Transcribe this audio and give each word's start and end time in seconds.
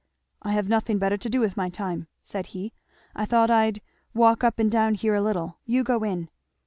"I 0.41 0.53
have 0.53 0.67
nothing 0.67 0.97
better 0.97 1.15
to 1.17 1.29
do 1.29 1.39
with 1.39 1.55
my 1.55 1.69
time," 1.69 2.07
said 2.23 2.47
he; 2.57 2.73
"I 3.15 3.25
thought 3.25 3.51
I'd 3.51 3.81
walk 4.15 4.43
up 4.43 4.57
and 4.57 4.71
down 4.71 4.95
here 4.95 5.13
a 5.13 5.21
little. 5.21 5.59
You 5.67 5.83
go 5.83 6.03
in!" 6.03 6.27